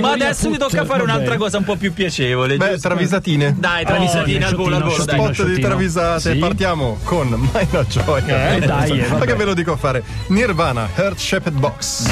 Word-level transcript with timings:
Ma 0.00 0.12
adesso 0.12 0.48
mi 0.50 0.56
tocca 0.56 0.84
fare 0.84 1.02
un'altra 1.02 1.36
cosa 1.36 1.58
un 1.58 1.64
po' 1.64 1.74
più 1.74 1.92
piacevole. 1.92 2.56
Beh, 2.56 2.74
giusto? 2.74 2.86
travisatine. 2.86 3.56
Dai, 3.58 3.84
travisatine 3.84 4.44
Oh, 4.44 4.48
al 4.48 4.54
volo, 4.54 4.76
al 4.76 4.82
volo, 4.84 5.04
dai. 5.04 5.16
Spot 5.16 5.28
di 5.28 5.34
sciottino. 5.34 5.66
travisate, 5.66 6.32
Sì. 6.32 6.38
partiamo 6.38 6.98
con 7.02 7.28
Mina 7.30 7.84
Gioia. 7.84 8.54
Eh, 8.54 8.60
dai, 8.60 9.00
eh, 9.00 9.08
Ma 9.18 9.24
che 9.24 9.34
ve 9.34 9.44
lo 9.44 9.52
dico 9.52 9.72
a 9.72 9.76
fare? 9.76 10.04
Nirvana, 10.28 10.88
Heart 10.94 11.18
Shaped 11.18 11.54
Box. 11.54 12.06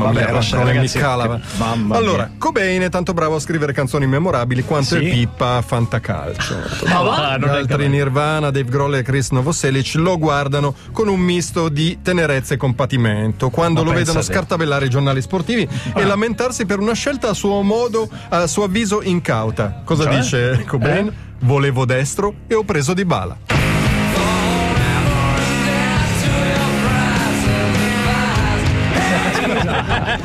Mamma 0.00 0.12
Vabbè, 0.12 0.24
mia, 0.24 0.32
lascia, 0.32 0.62
ragazzi, 0.62 0.98
cala. 0.98 1.36
che- 1.36 1.40
mamma 1.58 1.96
allora, 1.96 2.24
mia. 2.26 2.34
Cobain 2.38 2.82
è 2.82 2.88
tanto 2.88 3.12
bravo 3.12 3.36
a 3.36 3.40
scrivere 3.40 3.72
canzoni 3.72 4.06
memorabili 4.06 4.64
quanto 4.64 4.96
Sì. 4.96 5.06
è 5.06 5.10
Pippa 5.10 5.62
fantacalcio. 5.62 6.54
Ma 6.88 7.02
va? 7.02 7.36
Gli 7.38 7.44
altri 7.48 7.88
Nirvana, 7.88 8.50
Dave 8.50 8.70
Grohl 8.70 8.94
e 8.96 9.02
Chris 9.02 9.30
Novoselic 9.30 9.94
lo 9.96 10.18
guardano 10.18 10.74
con 10.92 11.08
un 11.08 11.20
misto 11.20 11.68
di 11.68 11.98
tenerezza 12.02 12.54
e 12.54 12.56
compatimento 12.56 13.50
quando 13.50 13.82
Ma 13.82 13.90
lo 13.90 13.94
vedono 13.96 14.22
scartabellare 14.22 14.86
i 14.86 14.90
giornali 14.90 15.20
sportivi 15.20 15.68
e 15.94 16.04
lamentarsi 16.04 16.64
per 16.66 16.78
una 16.78 16.94
scelta 16.94 17.28
a 17.30 17.34
suo 17.34 17.62
modo, 17.62 18.08
a 18.30 18.46
suo 18.46 18.64
avviso 18.64 19.02
incauta. 19.02 19.82
Cosa 19.84 20.04
Cioè? 20.04 20.14
dice 20.16 20.64
Cobain? 20.66 21.06
Eh? 21.08 21.12
Volevo 21.42 21.84
destro 21.86 22.34
e 22.46 22.54
ho 22.54 22.64
preso 22.64 22.92
di 22.94 23.04
bala. 23.04 23.36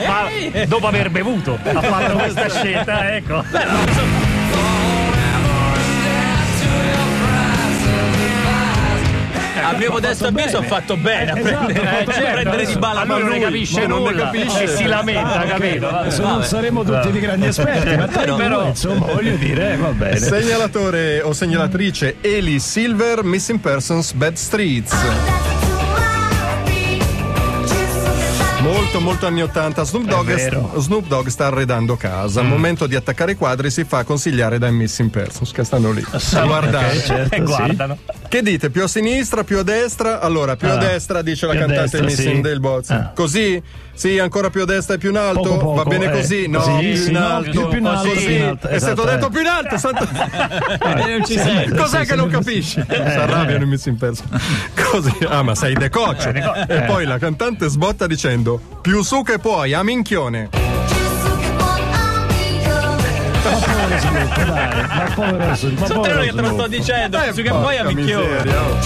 Ma 0.05 0.65
dopo 0.67 0.87
aver 0.87 1.09
bevuto 1.09 1.57
ha 1.63 1.81
fatto 1.81 2.13
questa 2.17 2.49
scelta, 2.49 3.15
ecco. 3.15 3.43
Avevo 9.63 9.99
detto 9.99 10.27
avviso, 10.27 10.57
ho 10.59 10.61
fatto 10.61 10.95
bene 10.95 11.31
a 11.31 11.33
prendere, 11.33 11.81
Eh, 11.81 12.03
a 12.03 12.13
certo, 12.13 12.31
prendere 12.33 12.65
di 12.65 12.75
bala 12.77 13.03
ma 13.03 13.15
lui 13.17 13.23
non 13.29 13.31
ne 13.31 13.39
capisce 13.39 13.87
non 13.87 14.03
nulla 14.03 14.23
capisce. 14.29 14.63
e 14.63 14.67
si 14.67 14.83
lamenta, 14.85 15.43
capito? 15.47 15.89
Adesso 15.89 16.21
non 16.21 16.43
saremo 16.43 16.83
tutti 16.83 17.09
di 17.11 17.19
grandi 17.19 17.47
esperti, 17.47 17.95
ma 17.97 18.05
Però, 18.05 18.35
però, 18.35 18.67
insomma, 18.67 19.05
voglio 19.07 19.35
dire, 19.37 19.73
eh, 19.73 19.77
va 19.77 19.89
bene. 19.89 20.17
Segnalatore 20.17 21.21
o 21.21 21.33
segnalatrice 21.33 22.17
Eli 22.21 22.59
Silver, 22.59 23.23
Missing 23.23 23.59
Persons, 23.59 24.13
Bad 24.13 24.35
Streets. 24.35 24.93
Molto 28.65 28.99
molto 28.99 29.27
anni 29.27 29.43
80 29.43 29.83
Snoop 29.83 30.05
Dogg. 30.05 30.77
Snoop 30.79 31.05
Dogg 31.05 31.27
sta 31.27 31.45
arredando 31.45 31.95
casa. 31.95 32.39
Al 32.39 32.47
momento 32.47 32.87
di 32.87 32.95
attaccare 32.95 33.33
i 33.33 33.35
quadri 33.35 33.69
si 33.69 33.83
fa 33.83 34.03
consigliare 34.03 34.57
dai 34.57 34.71
Missing 34.71 35.11
Persons 35.11 35.51
Che 35.51 35.63
stanno 35.63 35.91
lì. 35.91 36.03
A 36.33 36.45
guardare 36.45 36.97
ok, 36.97 37.03
certo, 37.03 37.35
E 37.35 37.45
sì. 37.45 37.53
Che 38.35 38.41
dite? 38.41 38.69
Più 38.69 38.83
a 38.83 38.87
sinistra, 38.89 39.45
più 39.45 39.59
a 39.59 39.63
destra? 39.63 40.19
Allora, 40.19 40.57
più 40.57 40.67
a 40.67 40.73
Ah, 40.73 40.75
destra 40.75 41.21
dice 41.21 41.45
la 41.45 41.53
a 41.53 41.55
cantante 41.55 41.81
destra, 41.83 42.03
Missing 42.03 42.35
sì. 42.35 42.41
del 42.41 42.59
Boz 42.59 42.89
Ah. 42.89 43.13
Così? 43.15 43.63
Sì, 43.93 44.19
ancora 44.19 44.49
più 44.49 44.63
a 44.63 44.65
destra 44.65 44.95
e 44.95 44.97
più 44.97 45.11
in 45.11 45.15
alto? 45.15 45.39
Poco, 45.39 45.57
poco, 45.57 45.73
Va 45.75 45.83
bene 45.85 46.07
eh. 46.07 46.09
così? 46.11 46.47
No, 46.49 46.59
Sì, 46.61 46.71
più 46.79 46.95
sì, 46.97 47.09
in 47.11 47.15
alto 47.15 47.49
più- 47.49 47.67
più 47.69 47.77
in 47.79 47.85
alto, 47.85 48.09
Così? 48.09 48.25
più 48.25 48.35
in 48.35 48.41
alto, 48.43 48.67
È 48.67 48.77
stato 48.77 49.01
esatto, 49.03 49.15
detto 49.15 49.27
eh. 49.27 49.29
più 49.29 49.39
in 49.39 49.47
alto 49.47 49.77
santo... 49.77 50.05
sei. 51.25 51.69
Cos'è 51.69 52.05
che 52.05 52.15
non 52.15 52.27
capisci? 52.27 52.83
Si 52.85 52.93
arrabbiano 52.93 53.63
i 53.63 53.67
Missing 53.67 53.97
Persons 53.97 54.29
Così, 54.91 55.15
ah 55.29 55.41
ma 55.41 55.55
sei 55.55 55.73
decoccio 55.73 56.27
E 56.27 56.83
poi 56.87 57.05
la 57.05 57.17
cantante 57.17 57.69
sbotta 57.69 58.05
dicendo 58.05 58.59
Più 58.81 59.01
su 59.01 59.21
che 59.23 59.39
puoi, 59.39 59.71
a 59.73 59.81
minchione 59.81 60.49
Snoop, 64.25 64.45
dai, 64.45 64.87
ma 64.87 65.11
povero 65.13 65.55
Snoop, 65.55 65.79
ma 65.79 65.85
Sono 65.87 66.01
te 66.01 66.09
povero 66.09 66.21
che 66.25 66.33
te 66.33 66.41
lo 66.41 66.53
sto 66.53 66.67
dicendo, 66.67 67.21
Eh, 67.21 67.33
su 67.33 67.41
che 67.41 67.49
poi 67.49 67.77
a 67.77 67.83
miseria, 67.85 68.61
oh. 68.61 68.77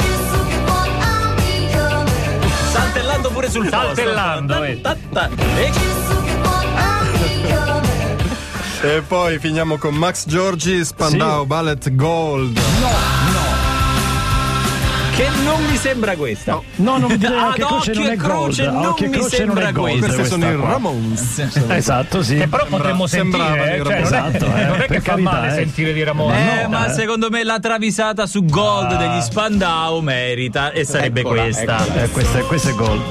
Saltellando 2.72 3.30
pure 3.32 3.50
sul 3.50 3.70
posto. 3.70 3.78
Saltellando, 3.96 4.64
eh. 4.64 4.82
Ta- 4.82 4.98
E 5.56 5.72
E 8.82 9.02
poi 9.06 9.40
finiamo 9.40 9.78
con 9.78 9.94
Max 9.94 10.24
Giorgi 10.26 10.84
Spandau 10.86 11.46
Ballet 11.46 11.94
Gold 11.96 12.58
che 15.20 15.28
non 15.44 15.62
mi 15.66 15.76
sembra 15.76 16.16
questa. 16.16 16.62
No, 16.76 16.98
non 16.98 17.12
mi 17.12 17.18
dire 17.18 17.36
Ad 17.36 17.54
che 17.54 17.62
croce 17.62 17.92
occhio 17.92 18.02
non 18.02 18.10
e 18.10 18.14
è 18.14 18.16
croce 18.16 18.64
gold. 18.64 18.74
non 18.74 18.96
mi 18.98 19.10
croce 19.10 19.20
non 19.20 19.30
sembra 19.30 19.68
è 19.68 19.72
gold. 19.74 20.00
questa. 20.00 20.16
Questi 20.16 20.30
sono 20.30 20.46
questa 20.46 20.66
i. 20.66 20.72
Ramones 20.72 21.50
Esatto, 21.68 22.24
sì. 22.24 22.38
E 22.38 22.48
però 22.48 22.66
potremmo 22.68 23.08
sembravano 23.08 23.56
sentire, 23.56 23.76
eh, 23.76 23.84
cioè, 23.84 24.04
Ramones. 24.06 24.10
non, 24.10 24.20
è, 24.20 24.38
Esatto, 24.38 24.46
eh, 24.56 24.66
non 24.66 24.76
è 24.76 24.80
che 24.80 24.88
per 24.88 25.02
fa 25.02 25.10
carità, 25.12 25.32
male 25.32 25.48
eh. 25.48 25.52
sentire 25.56 25.94
di 25.94 26.04
Ramon. 26.04 26.34
Eh, 26.34 26.62
no, 26.64 26.70
ma 26.70 26.88
eh. 26.88 26.94
secondo 26.94 27.30
me 27.30 27.44
la 27.44 27.60
travisata 27.60 28.26
su 28.28 28.46
Gold 28.46 28.98
degli 28.98 29.22
Spandau 29.22 30.00
merita 30.00 30.72
e 30.72 30.86
sarebbe 30.86 31.20
Eccola, 31.20 31.42
questa. 31.42 32.04
Eh, 32.04 32.10
questo, 32.10 32.38
è, 32.38 32.42
questo 32.44 32.70
è 32.70 32.74
gold. 32.74 33.02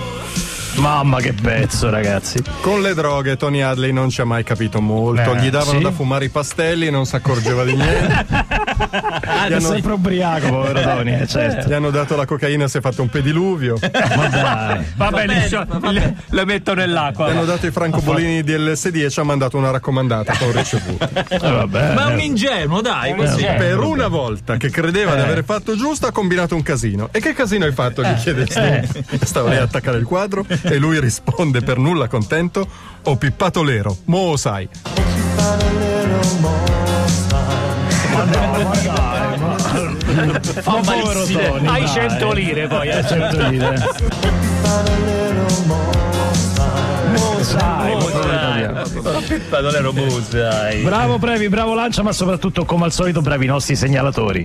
Mamma 0.77 1.21
che 1.21 1.33
pezzo, 1.35 1.91
ragazzi. 1.91 2.41
Con 2.61 2.81
le 2.83 2.95
droghe 2.95 3.37
Tony 3.37 3.61
Hadley 3.61 3.93
non 3.93 4.11
ci 4.11 4.21
ha 4.21 4.25
mai 4.25 4.45
capito 4.45 4.81
molto. 4.81 5.35
Eh, 5.35 5.41
Gli 5.41 5.51
davano 5.51 5.79
sì? 5.79 5.83
da 5.83 5.91
fumare 5.91 6.27
i 6.27 6.29
pastelli 6.29 6.87
e 6.87 6.91
non 6.91 7.05
si 7.05 7.17
accorgeva 7.17 7.65
di 7.65 7.75
niente. 7.75 8.27
È 8.79 9.53
hanno- 9.55 9.61
sempre 9.61 9.93
ubriaco, 9.93 10.49
povero 10.49 10.81
Tony, 10.81 11.21
eh, 11.21 11.27
certo. 11.27 11.69
Gli 11.69 11.73
hanno 11.73 11.91
dato 11.91 12.17
la 12.17 12.25
cocaina 12.27 12.65
e 12.65 12.69
si 12.69 12.79
è 12.79 12.81
fatto 12.81 13.03
un 13.03 13.09
pediluvio. 13.09 13.77
Gli 13.81 13.89
Ma 14.17 14.29
dai. 14.29 14.85
Va 14.97 15.11
bene, 15.11 15.27
bene, 15.35 15.49
cioè, 15.49 15.65
va 15.67 15.91
le, 15.91 16.17
le 16.29 16.45
metto 16.45 16.75
nell'acqua. 16.75 17.27
hanno 17.27 17.45
dato 17.45 17.67
i 17.67 17.71
francobolini 17.71 18.43
di 18.43 18.57
LSD 18.57 18.97
e 18.97 19.11
ci 19.11 19.21
ha 19.21 19.25
mandato 19.25 19.57
una 19.57 19.71
raccomandata 19.71 20.37
con 20.39 20.53
ricevuto. 20.53 21.07
Eh, 21.29 21.39
vabbè. 21.39 21.93
Ma 21.95 22.07
un 22.07 22.21
ingenuo, 22.21 22.81
dai, 22.81 23.15
così. 23.15 23.33
ingenuo. 23.33 23.57
Per 23.59 23.79
una 23.81 24.09
volta 24.09 24.57
che 24.57 24.71
credeva 24.71 25.15
di 25.15 25.21
aver 25.21 25.45
fatto 25.45 25.77
giusto 25.77 26.07
ha 26.07 26.13
combinato 26.13 26.55
un 26.55 26.63
casino. 26.63 27.09
E 27.13 27.21
che 27.21 27.33
casino 27.35 27.65
hai 27.65 27.73
fatto? 27.73 28.03
Gli 28.03 28.15
chiede 28.15 28.47
Steve. 28.47 28.89
Stava 29.23 29.51
lì 29.51 29.57
a 29.57 29.63
attaccare 29.63 29.99
il 29.99 30.05
quadro 30.05 30.45
e 30.63 30.77
lui 30.79 30.99
risponde 31.01 31.61
per 31.61 31.79
nulla 31.79 32.09
contento 32.09 32.67
ho 33.03 33.17
pippato 33.17 33.63
l'ero, 33.63 33.97
mo 34.07 34.37
lo 38.31 38.75
sai. 38.79 39.39
Fa 40.63 40.71
povero 40.73 41.05
malissimo. 41.07 41.41
Tony. 41.41 41.67
Hai 41.67 41.81
dai. 41.85 41.89
100 41.89 42.33
lire 42.33 42.67
poi. 42.67 42.89
eh. 42.89 43.49
Dire. 43.51 43.77
Sai, 47.41 47.93
molto 47.93 48.19
italiano. 48.19 48.83
Non 49.61 49.75
ero 49.75 49.93
dai. 50.31 50.83
Bravo 50.83 51.19
Previ, 51.19 51.49
bravo 51.49 51.75
Lancia, 51.75 52.03
ma 52.03 52.13
soprattutto 52.13 52.65
come 52.65 52.85
al 52.85 52.93
solito 52.93 53.21
bravi 53.21 53.45
i 53.45 53.49
nostri 53.49 53.77
segnalatori. 53.77 54.45